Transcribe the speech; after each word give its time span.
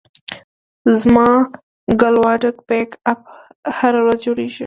زما 0.99 1.29
کلاوډ 1.99 2.41
بیک 2.67 2.89
اپ 3.11 3.19
هره 3.77 3.99
ورځ 4.05 4.19
جوړېږي. 4.25 4.59